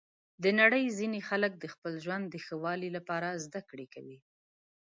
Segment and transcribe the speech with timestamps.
[0.43, 4.17] د نړۍ ځینې خلک د خپل ژوند د ښه والي لپاره زده کړه کوي.